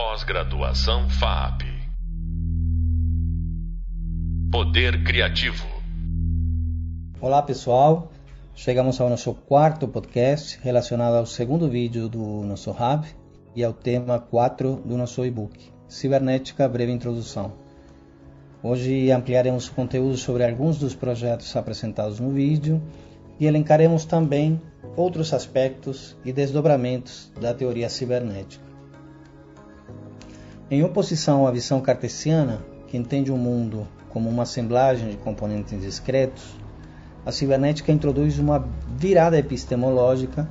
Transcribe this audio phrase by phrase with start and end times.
[0.00, 1.62] Pós-graduação FAP.
[4.48, 5.66] Poder Criativo.
[7.20, 8.12] Olá pessoal,
[8.54, 13.08] chegamos ao nosso quarto podcast relacionado ao segundo vídeo do nosso Hub
[13.56, 15.58] e ao tema 4 do nosso e-book,
[15.88, 17.54] Cibernética Breve Introdução.
[18.62, 22.80] Hoje ampliaremos o conteúdo sobre alguns dos projetos apresentados no vídeo
[23.40, 24.62] e elencaremos também
[24.96, 28.67] outros aspectos e desdobramentos da teoria cibernética.
[30.70, 36.44] Em oposição à visão cartesiana, que entende o mundo como uma assemblagem de componentes discretos,
[37.24, 40.46] a cibernética introduz uma virada epistemológica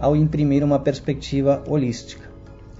[0.00, 2.30] ao imprimir uma perspectiva holística.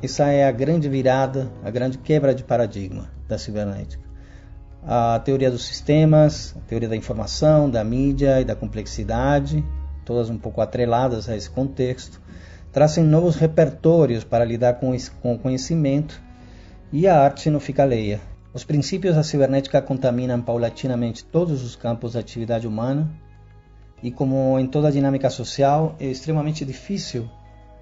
[0.02, 4.02] Essa é a grande virada, a grande quebra de paradigma da cibernética.
[4.82, 9.62] A teoria dos sistemas, a teoria da informação, da mídia e da complexidade,
[10.06, 12.18] todas um pouco atreladas a esse contexto,
[12.72, 14.96] trazem novos repertórios para lidar com
[15.34, 16.27] o conhecimento
[16.92, 18.20] e a arte não fica alheia.
[18.54, 23.10] Os princípios da cibernética contaminam paulatinamente todos os campos da atividade humana
[24.02, 27.28] e, como em toda a dinâmica social, é extremamente difícil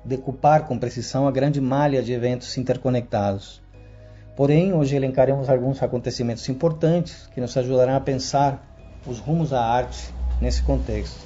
[0.05, 3.63] decupar com precisão a grande malha de eventos interconectados.
[4.37, 8.63] Porém, hoje elencaremos alguns acontecimentos importantes que nos ajudarão a pensar
[9.07, 11.20] os rumos da arte nesse contexto,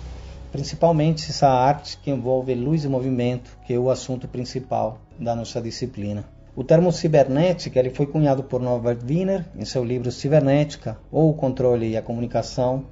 [0.53, 5.61] principalmente essa arte que envolve luz e movimento, que é o assunto principal da nossa
[5.61, 6.25] disciplina.
[6.57, 11.35] O termo cibernética ele foi cunhado por Norbert Wiener em seu livro Cibernética, ou o
[11.35, 12.85] controle e a comunicação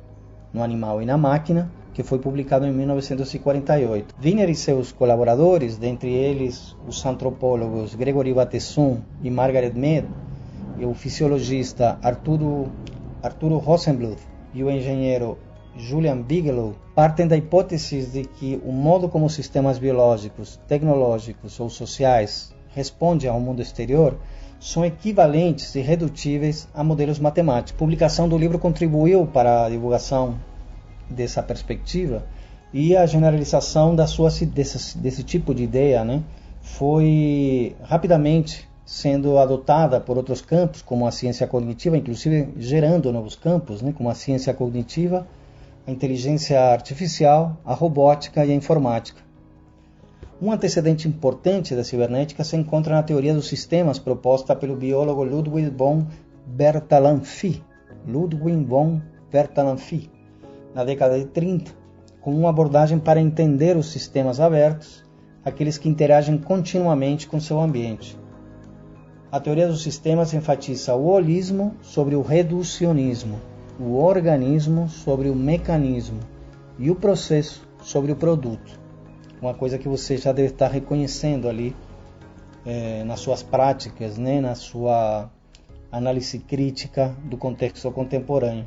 [0.52, 4.14] no animal e na máquina, que foi publicado em 1948.
[4.22, 10.06] Wiener e seus colaboradores, dentre eles os antropólogos Gregory Bateson e Margaret Mead,
[10.78, 12.70] e o fisiologista Arturo,
[13.20, 14.20] Arturo Rosenbluth
[14.54, 15.36] e o engenheiro
[15.76, 22.56] Julian Bigelow, partem da hipótese de que o modo como sistemas biológicos, tecnológicos ou sociais
[22.78, 24.16] responde ao mundo exterior
[24.60, 27.74] são equivalentes e redutíveis a modelos matemáticos.
[27.74, 30.36] A publicação do livro contribuiu para a divulgação
[31.10, 32.24] dessa perspectiva
[32.72, 36.22] e a generalização da sua, desse, desse tipo de ideia né,
[36.60, 43.82] foi rapidamente sendo adotada por outros campos, como a ciência cognitiva, inclusive gerando novos campos,
[43.82, 45.26] né, como a ciência cognitiva,
[45.86, 49.27] a inteligência artificial, a robótica e a informática.
[50.40, 55.68] Um antecedente importante da cibernética se encontra na teoria dos sistemas proposta pelo biólogo Ludwig
[55.68, 56.06] von
[56.46, 57.60] Bertalanffy,
[58.06, 60.08] Ludwig von Bertalanffy,
[60.72, 61.72] na década de 30,
[62.20, 65.04] com uma abordagem para entender os sistemas abertos,
[65.44, 68.16] aqueles que interagem continuamente com seu ambiente.
[69.32, 73.40] A teoria dos sistemas enfatiza o holismo sobre o reducionismo,
[73.80, 76.20] o organismo sobre o mecanismo
[76.78, 78.77] e o processo sobre o produto
[79.40, 81.74] uma coisa que você já deve estar reconhecendo ali
[82.66, 85.30] é, nas suas práticas, né, na sua
[85.90, 88.66] análise crítica do contexto contemporâneo.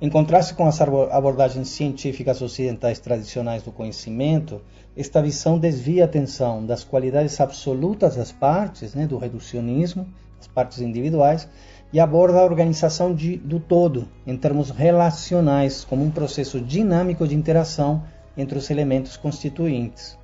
[0.00, 4.62] Em contraste com as abordagens científicas ocidentais tradicionais do conhecimento,
[4.96, 10.80] esta visão desvia a atenção das qualidades absolutas das partes, né, do reducionismo, das partes
[10.80, 11.46] individuais,
[11.92, 17.34] e aborda a organização de, do todo, em termos relacionais, como um processo dinâmico de
[17.34, 18.02] interação
[18.40, 20.18] entre os elementos constituintes.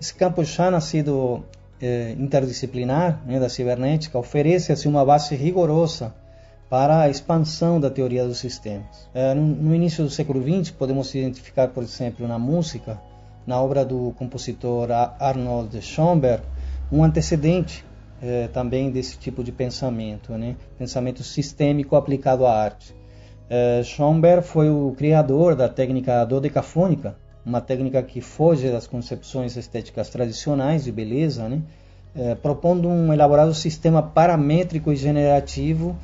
[0.00, 1.44] Esse campo já nascido
[1.80, 6.14] eh, interdisciplinar né, da cibernética oferece assim, uma base rigorosa
[6.68, 9.08] para a expansão da teoria dos sistemas.
[9.14, 13.00] Eh, no, no, início do século XX, podemos identificar, por exemplo, na música,
[13.46, 14.88] na obra do compositor
[15.18, 16.42] Arnold Schoenberg,
[16.92, 17.84] um antecedente
[18.22, 20.56] eh, também desse tipo de pensamento, né?
[20.76, 22.94] pensamento sistêmico aplicado à arte.
[23.48, 30.10] Eh, Schoenberg foi o criador da técnica dodecafônica, uma técnica que foge das concepções estéticas
[30.10, 31.62] tradicionais de beleza, né?
[32.14, 35.96] é, propondo um elaborado sistema paramétrico e generativo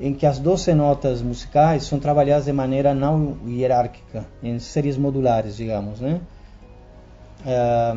[0.00, 5.56] em que as 12 notas musicais são trabalhadas de maneira não hierárquica, em séries modulares,
[5.56, 6.00] digamos.
[6.00, 6.20] Né?
[7.46, 7.94] É,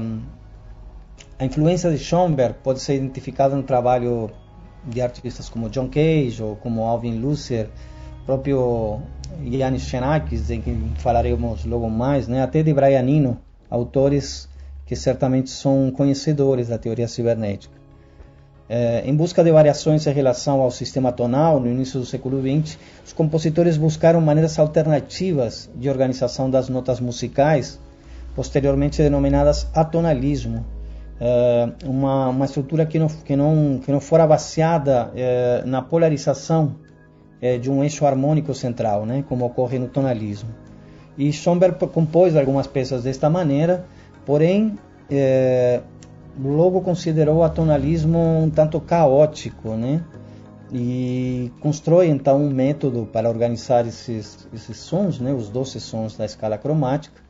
[1.40, 4.30] a influência de Schoenberg pode ser identificada no trabalho
[4.86, 7.70] de artistas como John Cage ou como Alvin Lusser,
[8.26, 9.00] próprio
[9.42, 12.42] Yanis Xenakis, em que falaremos logo mais, né?
[12.42, 13.38] até de Brian Eno,
[13.70, 14.50] autores
[14.86, 17.74] que certamente são conhecedores da teoria cibernética.
[18.70, 22.78] É, em busca de variações em relação ao sistema tonal, no início do século XX,
[23.06, 27.80] os compositores buscaram maneiras alternativas de organização das notas musicais,
[28.36, 30.66] posteriormente denominadas atonalismo,
[31.20, 36.76] é, uma, uma estrutura que não, que não, que não fora baseada é, na polarização
[37.44, 40.50] é, de um eixo harmônico central, né, como ocorre no tonalismo.
[41.18, 43.86] E Schoenberg compôs algumas peças desta maneira,
[44.26, 44.80] porém
[45.12, 45.82] é,
[46.42, 50.02] logo considerou o atonalismo um tanto caótico, né?
[50.72, 55.34] E constrói então um método para organizar esses, esses sons, né?
[55.34, 57.22] Os 12 sons da escala cromática,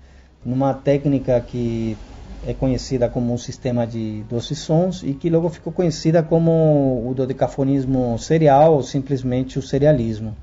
[0.46, 1.98] numa técnica que
[2.46, 7.14] é conhecida como um sistema de 12 sons e que logo ficou conhecida como o
[7.14, 10.36] dodecafonismo serial ou simplesmente o serialismo.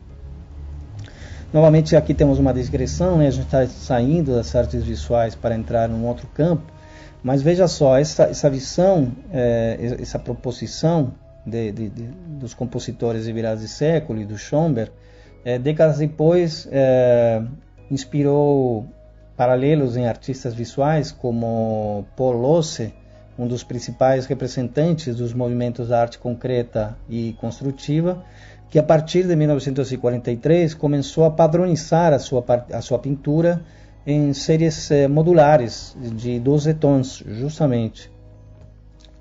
[1.52, 3.26] Novamente aqui temos uma digressão, né?
[3.26, 6.62] a gente está saindo das artes visuais para entrar num outro campo,
[7.22, 11.12] mas veja só, essa, essa visão, é, essa proposição
[11.44, 12.02] de, de, de,
[12.38, 14.92] dos compositores de virados de século e do Schomberg,
[15.44, 17.42] é, décadas depois é,
[17.90, 18.86] inspirou
[19.40, 22.92] paralelos em artistas visuais como Paul Losse,
[23.38, 28.22] um dos principais representantes dos movimentos da arte concreta e construtiva,
[28.68, 33.64] que a partir de 1943 começou a padronizar a sua, a sua pintura
[34.06, 38.12] em séries eh, modulares de 12 tons, justamente.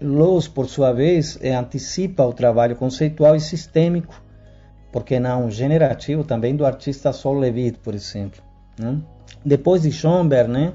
[0.01, 4.21] Lowe's, por sua vez, eh, antecipa o trabalho conceitual e sistêmico,
[4.91, 8.48] porque não generativo, também do artista Sol Levitt, por exemplo.
[8.79, 8.97] Né?
[9.43, 10.73] Depois de Schoenberg, né,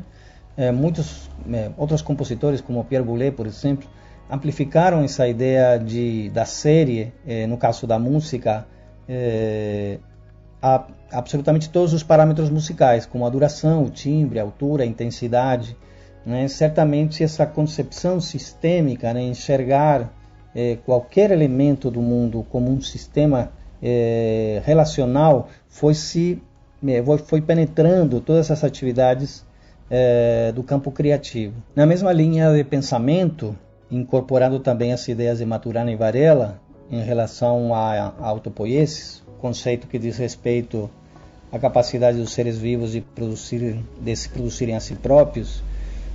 [0.56, 3.88] é, muitos é, outros compositores, como Pierre Boulez, por exemplo,
[4.30, 8.66] amplificaram essa ideia de, da série, é, no caso da música,
[10.62, 15.76] a absolutamente todos os parâmetros musicais, como a duração, o timbre, a altura, a intensidade.
[16.24, 16.48] Né?
[16.48, 19.22] Certamente essa concepção sistêmica, né?
[19.22, 20.12] enxergar
[20.86, 23.52] qualquer elemento do mundo como um sistema
[24.64, 26.40] relacional, foi se
[27.24, 29.44] foi penetrando todas essas atividades
[29.90, 31.54] é, do campo criativo.
[31.74, 33.56] Na mesma linha de pensamento,
[33.90, 36.60] incorporando também as ideias de Maturana e Varela
[36.90, 40.90] em relação à autopoiesis, conceito que diz respeito
[41.50, 45.62] à capacidade dos seres vivos de, produzir, de se produzirem a si próprios,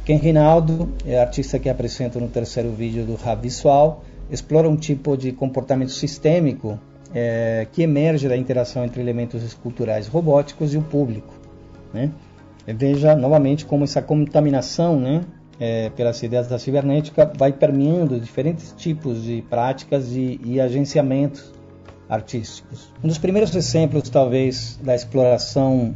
[0.06, 5.16] Ken Rinaldo, é artista que apresenta no terceiro vídeo do Rap Visual, explora um tipo
[5.16, 6.80] de comportamento sistêmico
[7.14, 11.34] é, que emerge da interação entre elementos esculturais robóticos e o público.
[11.94, 12.12] Né?
[12.68, 15.22] Veja novamente como essa contaminação né,
[15.60, 21.52] é, pelas ideias da cibernética vai permeando diferentes tipos de práticas e, e agenciamentos
[22.08, 22.94] artísticos.
[23.04, 25.96] Um dos primeiros exemplos, talvez, da exploração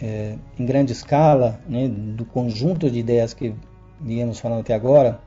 [0.00, 3.54] é, em grande escala né, do conjunto de ideias que
[4.00, 5.20] viemos falando até agora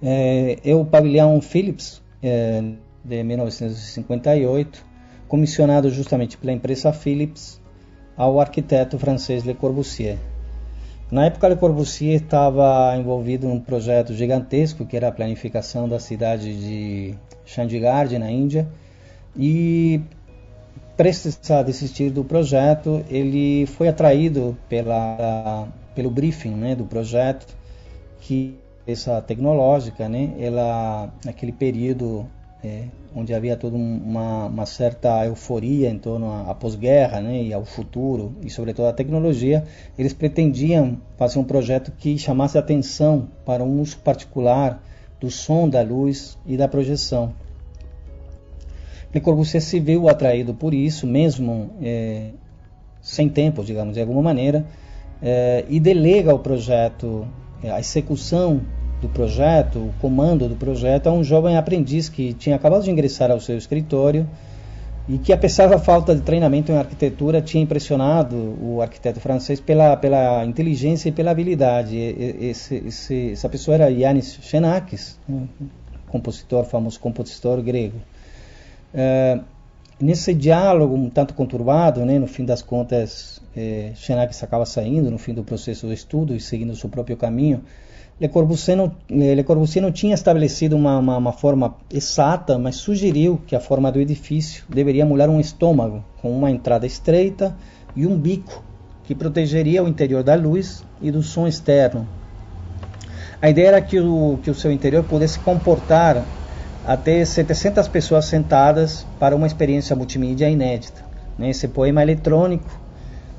[0.00, 2.62] é, é o pavilhão Philips, é,
[3.04, 4.84] de 1958,
[5.28, 7.60] comissionado justamente pela empresa Philips
[8.16, 10.18] ao arquiteto francês Le Corbusier.
[11.10, 16.54] Na época, Le Corbusier estava envolvido num projeto gigantesco que era a planificação da cidade
[16.54, 17.14] de
[17.44, 18.66] Chandigarh, na Índia,
[19.36, 20.00] e
[20.96, 27.46] prestes a desistir do projeto, ele foi atraído pela, pelo briefing né, do projeto,
[28.20, 28.56] que
[28.86, 32.26] essa tecnológica, né, ela naquele período
[32.64, 37.64] é, onde havia toda uma, uma, certa euforia em torno à, pós-guerra né, e ao
[37.64, 39.64] futuro e sobretudo à tecnologia,
[39.98, 44.82] eles pretendiam fazer um projeto que chamasse atenção para um uso particular
[45.20, 47.34] do som, da luz e da projeção.
[49.12, 52.30] Le Corbusier se viu atraído por isso, mesmo é,
[53.00, 54.64] sem tempo, digamos, de alguma maneira,
[55.20, 57.26] é, e delega o projeto,
[57.62, 58.62] é, a execução
[59.02, 63.32] do projeto, o comando do projeto, a um jovem aprendiz que tinha acabado de ingressar
[63.32, 64.26] ao seu escritório
[65.08, 69.96] e que, apesar da falta de treinamento em arquitetura, tinha impressionado o arquiteto francês pela,
[69.96, 71.96] pela inteligência e pela habilidade.
[71.98, 75.48] Esse, esse, essa pessoa era Yanis Xenakis, um
[76.06, 77.98] compositor, famoso compositor grego.
[78.94, 79.40] É,
[80.00, 85.18] nesse diálogo um tanto conturbado, né, no fim das contas, é, Xenakis acaba saindo no
[85.18, 87.62] fim do processo do estudo e seguindo o seu próprio caminho.
[88.20, 92.76] Le Corbusier não, eh, Le Corbusier não tinha estabelecido uma, uma, uma, forma exata, mas
[92.76, 97.56] sugeriu que a forma do edifício deveria emular um estômago, com uma entrada estreita
[97.96, 98.62] e um bico
[99.04, 102.06] que protegeria o interior da luz e do som externo.
[103.40, 106.24] A ideia era que o, que o seu interior pudesse comportar
[106.86, 111.02] até 700 pessoas sentadas para uma experiência multimídia inédita.
[111.40, 112.81] Esse poema eletrônico,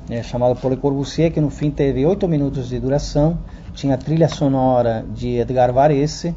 [0.08, 3.38] é, chamado Le Corbusier, que no fim teve 8 minutos de duração,
[3.72, 6.34] tinha trilha sonora de Edgar Varese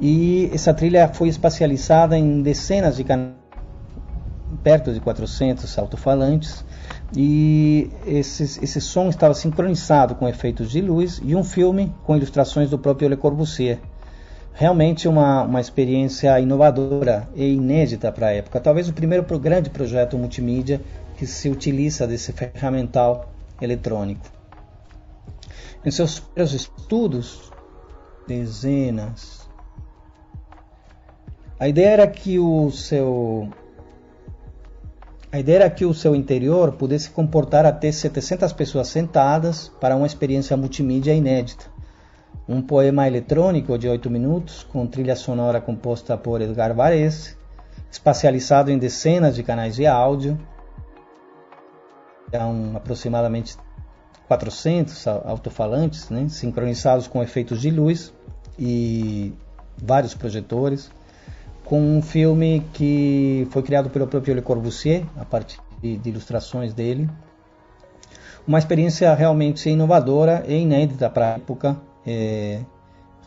[0.00, 3.34] e essa trilha foi espacializada em dezenas de canais,
[4.62, 6.64] perto de 400 alto-falantes
[7.16, 12.70] e esse, esse som estava sincronizado com efeitos de luz e um filme com ilustrações
[12.70, 13.78] do próprio Le Corbusier.
[14.52, 18.60] Realmente uma, uma experiência inovadora e inédita para a época.
[18.60, 20.80] Talvez o primeiro grande projeto multimídia
[21.24, 24.26] que se utiliza desse ferramental eletrônico.
[25.82, 27.50] Em seus primeiros estudos,
[28.28, 29.48] dezenas.
[31.58, 33.48] A ideia era que o seu
[35.32, 40.06] a ideia era que o seu interior pudesse comportar até 700 pessoas sentadas para uma
[40.06, 41.64] experiência multimídia inédita.
[42.46, 47.34] Um poema eletrônico de 8 minutos, com trilha sonora composta por Edgar Varese,
[47.90, 50.38] espacializado em dezenas de canais de áudio,
[52.42, 53.56] um, aproximadamente
[54.28, 58.12] 400 alto-falantes, né, sincronizados com efeitos de luz
[58.58, 59.34] e
[59.76, 60.90] vários projetores
[61.64, 66.74] com um filme que foi criado pelo próprio Le Corbusier, a partir de, de ilustrações
[66.74, 67.08] dele.
[68.46, 71.76] Uma experiência realmente inovadora e inédita para a época.
[72.06, 72.60] É,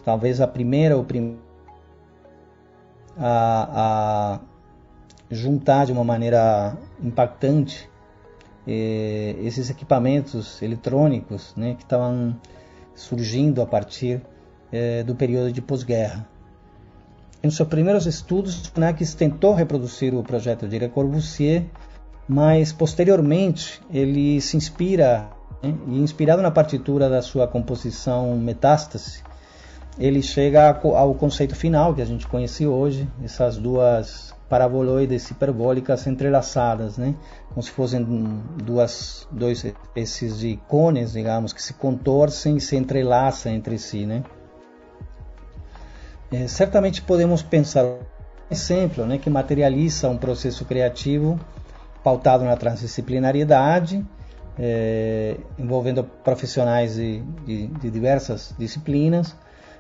[0.06, 1.06] talvez a primeira ou
[3.18, 4.40] a,
[5.32, 7.90] juntar de uma maneira impactante
[8.68, 12.36] é, esses equipamentos eletrônicos né, que estavam
[12.94, 14.22] surgindo a partir
[14.72, 16.28] é, do período de pós-guerra.
[17.42, 21.66] Em seus primeiros estudos, Fnax tentou reproduzir o projeto de Le Corbusier,
[22.28, 25.30] mas posteriormente ele se inspira,
[25.64, 29.24] né, e inspirado na partitura da sua composição Metástase,
[30.00, 36.98] ele chega ao conceito final que a gente conhece hoje, essas duas paraboloides hiperbólicas entrelaçadas,
[36.98, 37.16] né?
[37.50, 38.04] como se fossem
[38.64, 44.24] duas dois espécies de cones, digamos, que se contorcem e se entrelaçam entre si, né?
[46.32, 48.00] É, certamente podemos pensar um
[48.52, 51.40] exemplo né, que materializa um processo criativo
[52.04, 54.06] pautado na transdisciplinariedade,
[54.60, 59.36] é, envolvendo profissionais de, de, de, diversas disciplinas.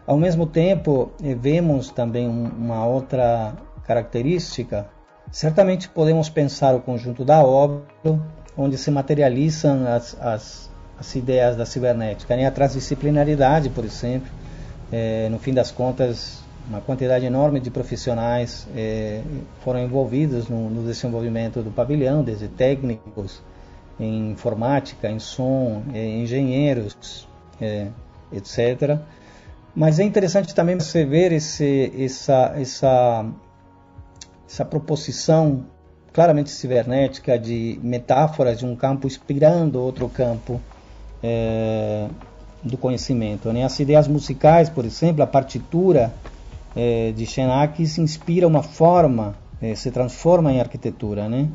[0.07, 3.53] Ao mesmo tempo, é, vemos também um, uma outra
[3.85, 4.87] característica.
[5.29, 7.83] Certamente podemos pensar o conjunto da obra,
[8.57, 12.45] onde se materializam as, as, as ideias da cibernética, né?
[12.45, 14.29] a transdisciplinaridade, por exemplo,
[14.93, 19.21] é, no fim das contas, uma quantidade enorme de profissionais é,
[19.59, 23.41] foram envolvidos no, no, desenvolvimento do pavilhão, desde técnicos
[23.99, 27.27] em informática, em som, é, engenheiros,
[28.31, 29.01] etc.
[29.77, 33.25] Mas é interessante também você ver esse, essa, essa,
[34.50, 35.67] essa proposição
[36.12, 40.60] claramente cibernética de metáforas de um campo inspirando outro campo
[41.22, 42.07] é,
[42.63, 43.53] do conhecimento.
[43.53, 43.63] Né?
[43.63, 46.12] As ideias musicais, por exemplo, a partitura
[46.75, 51.29] é, de Xenakis inspira uma forma, é, se transforma em arquitetura.
[51.29, 51.50] Né?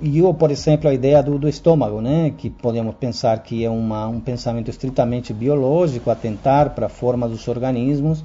[0.00, 2.32] E eu, por exemplo, a ideia do, do, estômago, né?
[2.36, 7.48] que podemos pensar que é uma, um pensamento estritamente biológico, atentar para a forma dos
[7.48, 8.24] organismos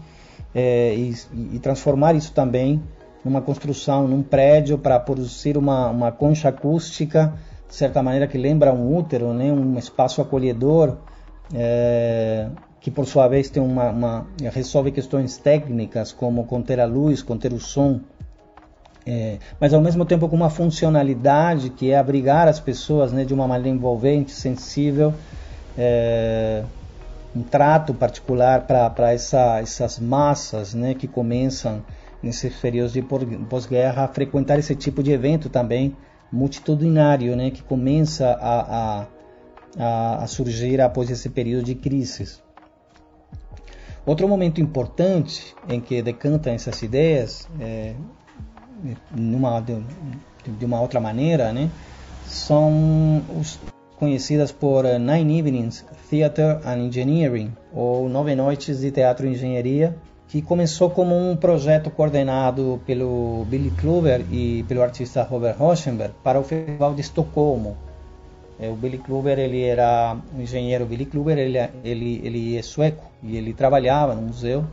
[0.53, 1.15] é, e,
[1.53, 2.81] e transformar isso também
[3.25, 7.33] numa construção, num prédio para produzir uma, uma concha acústica
[7.67, 10.97] de certa maneira que lembra um útero, né, um espaço acolhedor,
[11.55, 12.47] é,
[12.79, 17.51] que por sua vez tem uma, uma, resolve questões técnicas como conter a luz, conter
[17.51, 17.99] o som,
[19.05, 23.33] é, mas ao mesmo tempo com uma funcionalidade que é abrigar as pessoas né, de
[23.33, 25.13] uma maneira envolvente, sensível,
[25.77, 26.63] é,
[27.35, 31.83] um trato particular para essa, essas massas né, que começam
[32.21, 33.01] nesses períodos de
[33.49, 35.95] pós-guerra a frequentar esse tipo de evento também
[36.31, 39.05] multitudinário né, que começa a,
[39.77, 42.41] a, a surgir após esse período de crises.
[44.05, 47.93] Outro momento importante em que decantam essas ideias, é,
[49.11, 49.81] numa, de,
[50.45, 51.69] de, uma outra maneira, né,
[52.25, 53.59] são os
[53.97, 59.95] conhecidas por Nine Evenings Theater and Engineering, ou Nove Noites de Teatro e Engenharia,
[60.27, 66.39] que começou como um projeto coordenado pelo Billy Kluver e pelo artista Robert Rauschenberg para
[66.39, 67.77] o Festival de Estocolmo.
[68.59, 73.11] É, o Billy Kluver ele era um engenheiro Billy Kluver, ele, ele, ele é sueco
[73.21, 74.65] e ele trabalhava no museu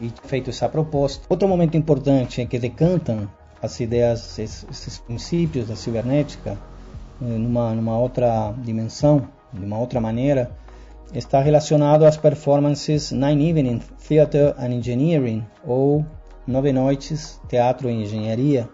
[0.00, 1.24] e feito essa proposta.
[1.28, 3.28] Outro momento importante é que decantam
[3.62, 6.58] as ideias, esses princípios da cibernética
[7.22, 10.50] é, numa, numa outra dimensão, de uma outra maneira,
[11.14, 16.04] está relacionado às performances Nine Evening Theatre and Engineering ou
[16.46, 18.68] Nove Noites Teatro e Engenharia.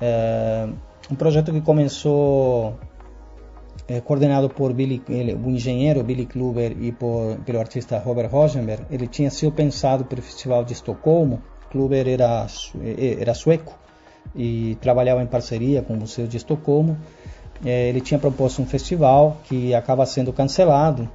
[0.00, 0.68] É
[1.10, 2.76] um projeto que começou
[3.88, 8.84] é, coordenado por Billy, ele, o engenheiro Billy Kluber e por, pelo artista Robert Rosenberg.
[8.90, 11.42] Ele tinha sido pensado para o Festival de Estocolmo.
[11.70, 12.46] Kluber era,
[13.20, 13.76] era sueco
[14.34, 16.96] e trabalhava em parceria com o Museu de Estocolmo.
[17.64, 21.08] É, ele tinha proposto um festival que acaba sendo cancelado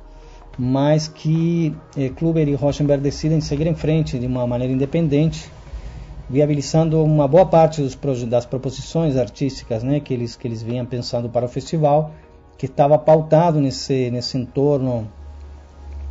[0.58, 5.50] mas que eh, Kluber e Rauschenberg decidem seguir em frente de uma maneira independente,
[6.30, 11.30] viabilizando uma boa parte dos, das proposições artísticas né, que, eles, que eles vinham pensando
[11.30, 12.12] para o festival,
[12.58, 15.08] que estava pautado nesse, nesse entorno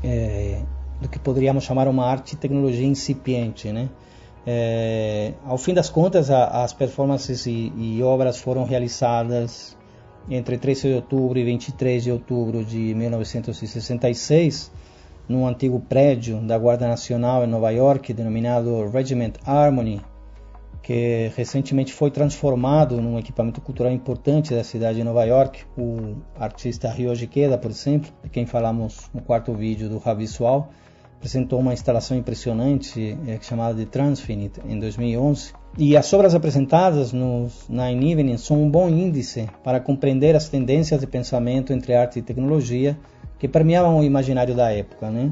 [0.03, 0.63] é,
[1.01, 3.89] do que poderíamos chamar uma arte e tecnologia incipiente, né?
[4.47, 9.77] É, ao fim das contas, a, as performances e, e, obras foram realizadas
[10.31, 14.71] entre 13 de outubro e 23 de outubro de 1966,
[15.29, 20.01] num antigo prédio da Guarda Nacional em Nova York, denominado Regiment Harmony,
[20.83, 25.65] que recentemente foi transformado num equipamento cultural importante da cidade de Nova York.
[25.77, 30.71] O artista Ryoji Keda, por exemplo, de quem falamos no quarto vídeo do Hub Visual,
[31.17, 35.53] apresentou uma instalação impressionante é, chamada de Transfinite em 2011.
[35.77, 41.01] E as obras apresentadas nos Nine Evening são um bom índice para compreender as tendências
[41.01, 42.99] de pensamento entre arte e tecnologia
[43.39, 45.31] que permeavam o imaginário da época, né?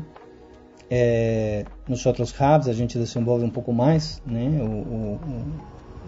[0.91, 4.59] É, nos outros hubs a gente desenvolve um pouco mais, né?
[4.61, 5.21] O, o,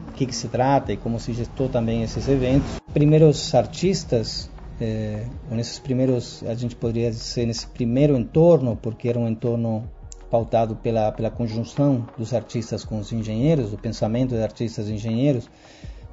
[0.08, 2.80] o que, que se trata e como se gestou também esses eventos.
[2.92, 9.28] Primeiros artistas é, nesses primeiros, a gente poderia dizer, nesse primeiro entorno, porque era um
[9.28, 9.84] entorno
[10.30, 15.50] pautado pela, pela conjunção dos artistas com os engenheiros, do pensamento de artistas e engenheiros,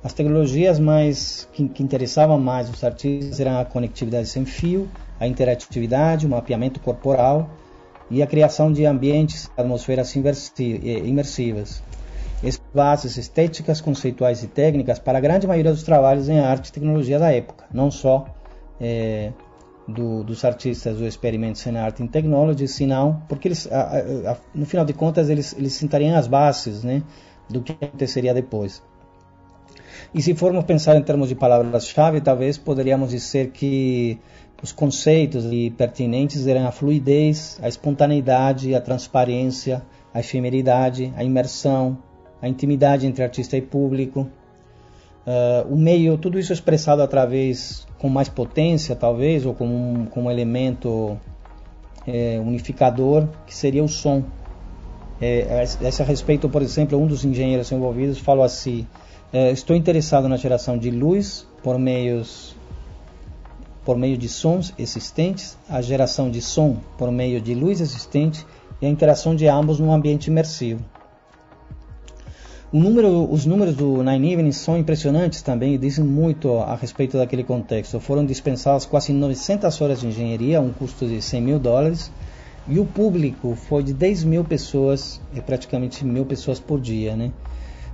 [0.04, 5.28] as tecnologias mais que, que interessavam mais os artistas eram a conectividade sem fio, a
[5.28, 7.50] interatividade, o mapeamento corporal
[8.10, 11.84] e a criação de ambientes, atmosferas imersivas.
[12.44, 16.72] Essas bases estéticas, conceituais e técnicas para a grande maioria dos trabalhos em arte e
[16.72, 18.28] tecnologia da época, não só
[18.80, 19.32] é,
[19.88, 24.66] do, dos artistas do Experiments in Art and Technology, senão porque eles, a, a, no
[24.66, 27.02] final de contas eles, eles sentariam as bases né,
[27.50, 28.84] do que aconteceria depois.
[30.14, 34.20] E se formos pensar em termos de palavras-chave, talvez poderíamos dizer que
[34.62, 35.46] os conceitos
[35.78, 39.82] pertinentes eram a fluidez, a espontaneidade, a transparência,
[40.14, 41.98] a efemeridade, a imersão,
[42.42, 44.22] a intimidade entre artista e público,
[45.28, 50.24] uh, o meio, tudo isso expressado através com mais potência, talvez, ou com um, com
[50.24, 51.18] um elemento
[52.08, 54.24] é, unificador, que seria o som.
[55.20, 58.88] É, a esse respeito, por exemplo, um dos engenheiros envolvidos falou assim:
[59.32, 62.56] é, Estou interessado na geração de luz por meios
[63.84, 68.46] por meio de sons existentes, a geração de som por meio de luz existente
[68.82, 70.84] e a interação de ambos num ambiente imersivo.
[72.72, 77.46] Número, os números do Nine Evening são impressionantes também e dizem muito a respeito daquele
[77.46, 77.98] contexto.
[78.02, 82.12] Foram dispensadas quase 900 horas de engenharia, um custo de 100 mil dólares,
[82.68, 87.16] e o público foi de 10 mil pessoas, e praticamente mil pessoas por dia.
[87.16, 87.32] Né?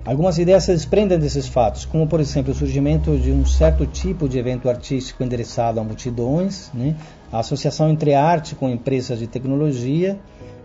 [0.05, 4.27] Algumas ideias se desprendem desses fatos, como por exemplo o surgimento de um certo tipo
[4.27, 6.95] de evento artístico endereçado a multidões, né?
[7.31, 10.19] a associação entre arte com empresas de tecnologia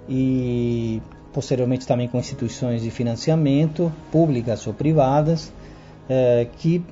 [0.09, 1.01] e
[1.33, 5.53] posteriormente também com instituições de financiamento, públicas ou privadas,
[6.09, 6.85] é, que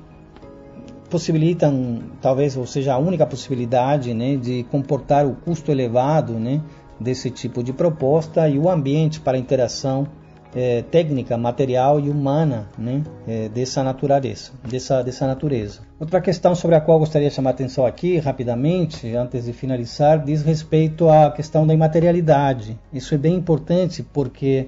[1.09, 6.61] possibilitam, talvez, ou seja, a única possibilidade né, de comportar o custo elevado né,
[6.97, 10.07] desse tipo de proposta e o ambiente para interação
[10.55, 15.81] é, técnica, material e humana né, é, dessa natureza, dessa, dessa natureza.
[15.99, 20.23] Outra questão sobre a qual gostaria de chamar a atenção aqui, rapidamente, antes de finalizar,
[20.23, 22.77] diz respeito à questão da imaterialidade.
[22.93, 24.67] Isso é bem importante porque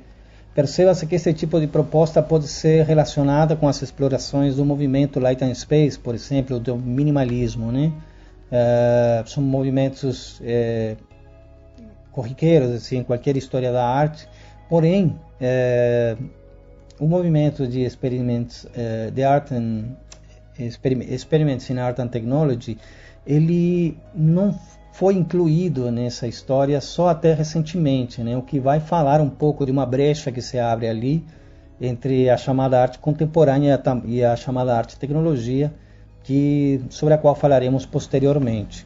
[0.53, 5.43] perceba-se que esse tipo de proposta pode ser relacionada com as explorações do movimento Light
[5.43, 7.71] and Space, por exemplo, do minimalismo.
[7.71, 7.93] Né?
[8.51, 10.95] É, são movimentos é,
[12.11, 14.27] corriqueiros assim, qualquer história da arte,
[14.69, 16.15] porém é,
[16.99, 19.95] o movimento de experimentos é, de art and
[20.59, 22.77] experiments in art and technology
[23.25, 24.53] ele não
[24.91, 28.35] foi incluído nessa história só até recentemente, né?
[28.35, 31.23] O que vai falar um pouco de uma brecha que se abre ali
[31.79, 35.73] entre a chamada arte contemporânea e a chamada arte tecnologia,
[36.23, 38.85] que sobre a qual falaremos posteriormente.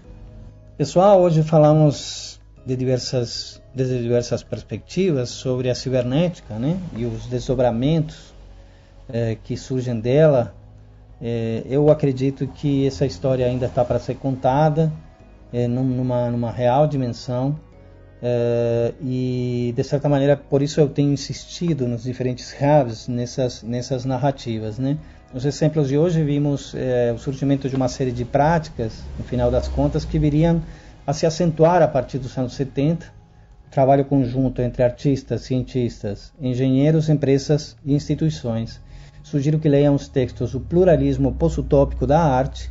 [0.77, 8.33] Pessoal, hoje falamos de diversas desde diversas perspectivas sobre a cibernética né, e os desdobramentos
[9.09, 10.53] é, que surgem dela.
[11.21, 14.91] É, eu acredito que essa história ainda está para ser contada
[15.51, 17.59] é, numa, numa real dimensão
[19.01, 24.79] e de certa maneira por isso eu tenho insistido nos diferentes hubs nessas nessas narrativas
[24.79, 24.97] né
[25.33, 26.73] nos exemplos de hoje vimos
[27.13, 30.61] o surgimento de uma série de práticas no final das contas que viriam
[31.05, 33.23] a se acentuar a partir dos anos 70
[33.73, 38.79] trabalho conjunto entre artistas, cientistas, engenheiros, empresas e instituições.
[39.23, 42.69] Sugiro que leiam os textos O Pluralismo Post-Utópico da Arte,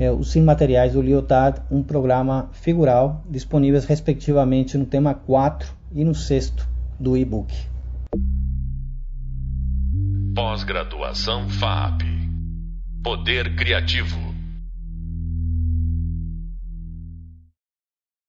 [0.00, 6.14] é, Os Imateriais do Lyotard, um programa figural, disponíveis respectivamente no tema 4 e no
[6.14, 6.54] 6
[6.98, 7.54] do e-book.
[10.34, 12.02] Pós-graduação FAP
[13.04, 14.31] Poder Criativo